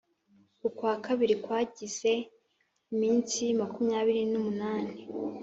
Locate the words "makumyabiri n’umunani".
3.59-4.93